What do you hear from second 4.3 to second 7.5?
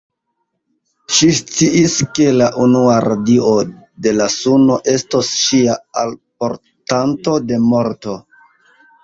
suno estos ŝia alportanto